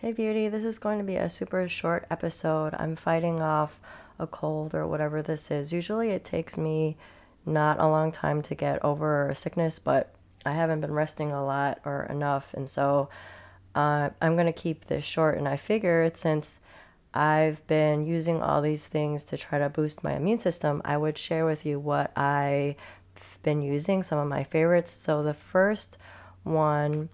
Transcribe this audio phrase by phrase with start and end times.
[0.00, 2.72] Hey, beauty, this is going to be a super short episode.
[2.78, 3.80] I'm fighting off
[4.20, 5.72] a cold or whatever this is.
[5.72, 6.96] Usually it takes me
[7.44, 10.14] not a long time to get over a sickness, but
[10.46, 12.54] I haven't been resting a lot or enough.
[12.54, 13.08] And so
[13.74, 15.36] uh, I'm going to keep this short.
[15.36, 16.60] And I figured since
[17.12, 21.18] I've been using all these things to try to boost my immune system, I would
[21.18, 22.76] share with you what I've
[23.42, 24.92] been using, some of my favorites.
[24.92, 25.98] So the first
[26.44, 27.08] one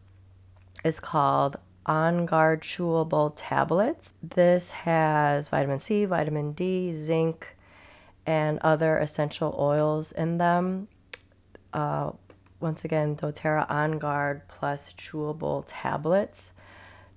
[0.85, 1.57] is called
[1.87, 4.15] On Guard Chewable Tablets.
[4.23, 7.57] This has vitamin C, vitamin D, zinc,
[8.27, 10.89] and other essential oils in them.
[11.73, 12.13] Uh,
[12.61, 16.55] once again, doTERRA On Guard plus chewable tablets.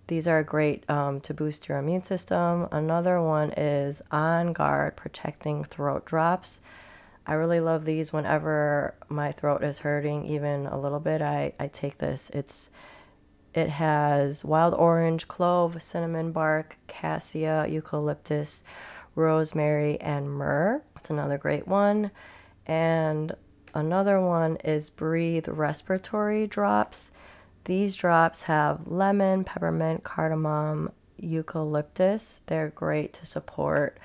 [0.08, 2.68] These are great um, to boost your immune system.
[2.72, 6.62] Another one is On Guard Protecting Throat Drops.
[7.26, 11.22] I really love these whenever my throat is hurting, even a little bit.
[11.22, 12.30] I, I take this.
[12.30, 12.70] It's
[13.54, 18.64] it has wild orange, clove, cinnamon bark, cassia, eucalyptus,
[19.16, 20.82] rosemary, and myrrh.
[20.94, 22.12] That's another great one.
[22.66, 23.36] And
[23.74, 27.12] another one is Breathe Respiratory Drops.
[27.66, 32.42] These drops have lemon, peppermint, cardamom, eucalyptus.
[32.46, 33.98] They're great to support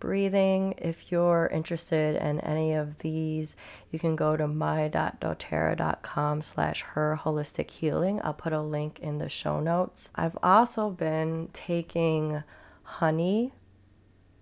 [0.00, 0.74] breathing.
[0.78, 3.54] If you're interested in any of these,
[3.92, 8.20] you can go to my.doterra.com slash her holistic healing.
[8.24, 10.10] I'll put a link in the show notes.
[10.16, 12.42] I've also been taking
[12.82, 13.52] honey.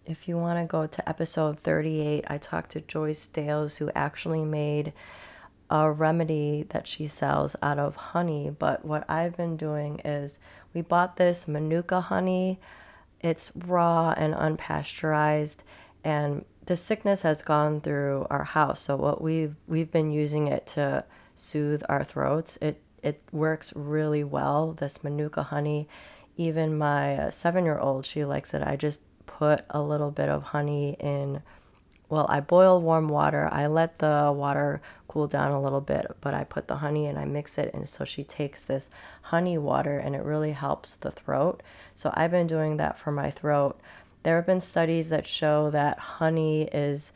[0.06, 4.45] If you want to go to episode 38, I talked to Joyce Dales, who actually
[4.45, 4.95] made
[5.70, 8.51] a remedy that she sells out of honey.
[8.56, 10.39] But what I've been doing is
[10.73, 12.59] we bought this Manuka honey.
[13.20, 15.58] It's raw and unpasteurized,
[16.05, 18.80] and the sickness has gone through our house.
[18.80, 22.58] So what we've we've been using it to soothe our throats.
[22.61, 24.72] It it works really well.
[24.72, 25.89] This Manuka honey.
[26.36, 28.62] Even my uh, seven year old, she likes it.
[28.62, 31.42] I just put a little bit of honey in
[32.08, 33.48] well, I boil warm water.
[33.52, 37.19] I let the water cool down a little bit, but I put the honey and
[37.19, 37.73] I mix it.
[37.74, 38.91] And so she takes this
[39.23, 41.63] honey water and it really helps the throat.
[41.95, 43.80] So I've been doing that for my throat.
[44.23, 47.13] There have been studies that show that honey is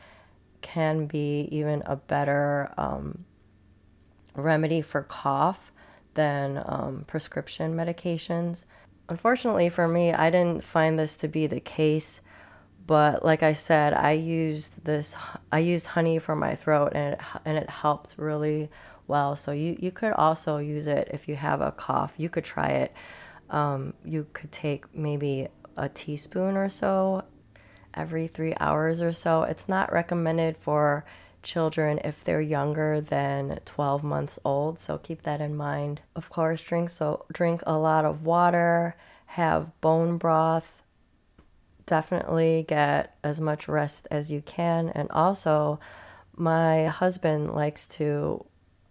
[0.61, 3.25] can be even a better um,
[4.35, 5.71] remedy for cough
[6.15, 8.65] than um, prescription medications.
[9.09, 12.21] Unfortunately for me, I didn't find this to be the case
[12.85, 15.15] but like I said, I used this.
[15.51, 18.69] I used honey for my throat, and it and it helped really
[19.07, 19.35] well.
[19.35, 22.13] So you you could also use it if you have a cough.
[22.17, 22.93] You could try it.
[23.49, 27.23] Um, you could take maybe a teaspoon or so
[27.93, 29.43] every three hours or so.
[29.43, 31.05] It's not recommended for
[31.43, 34.79] children if they're younger than 12 months old.
[34.79, 36.01] So keep that in mind.
[36.15, 38.95] Of course, drink so drink a lot of water.
[39.27, 40.82] Have bone broth
[41.85, 44.89] definitely get as much rest as you can.
[44.89, 45.79] And also,
[46.35, 48.45] my husband likes to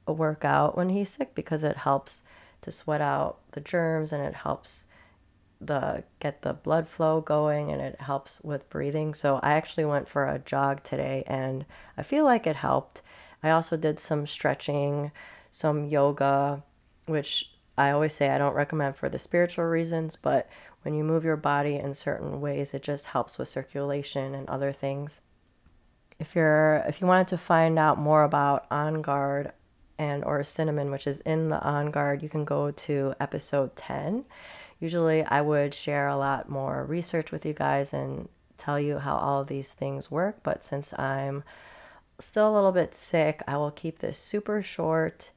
[0.06, 2.22] work out when he's sick because it helps
[2.62, 4.86] to sweat out the germs and it helps
[5.60, 9.14] the get the blood flow going and it helps with breathing.
[9.14, 11.64] So I actually went for a jog today and
[11.96, 13.02] I feel like it helped.
[13.42, 15.12] I also did some stretching,
[15.50, 16.62] some yoga,
[17.06, 20.48] which I always say I don't recommend for the spiritual reasons, but
[20.82, 24.72] when you move your body in certain ways, it just helps with circulation and other
[24.72, 25.20] things.
[26.18, 29.52] If you're if you wanted to find out more about On Guard
[29.98, 34.24] and or cinnamon, which is in the On Guard, you can go to episode 10.
[34.80, 39.16] Usually I would share a lot more research with you guys and tell you how
[39.16, 41.42] all of these things work, but since I'm
[42.18, 45.32] still a little bit sick, I will keep this super short.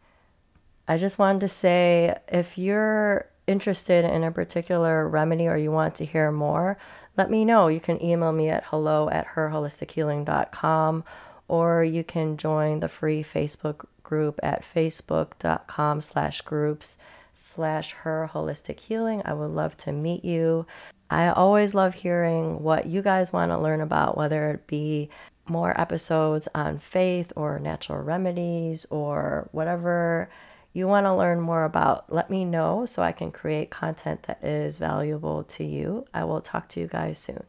[0.88, 5.96] I just wanted to say if you're interested in a particular remedy or you want
[5.96, 6.78] to hear more,
[7.18, 7.68] let me know.
[7.68, 11.04] You can email me at hello at herholistichealing.com
[11.48, 16.98] or you can join the free Facebook group at facebook.com slash groups
[17.34, 19.22] slash her holistic healing.
[19.26, 20.66] I would love to meet you.
[21.10, 25.10] I always love hearing what you guys want to learn about, whether it be
[25.48, 30.30] more episodes on faith or natural remedies or whatever
[30.76, 34.44] you want to learn more about, let me know so I can create content that
[34.44, 36.06] is valuable to you.
[36.14, 37.46] I will talk to you guys soon.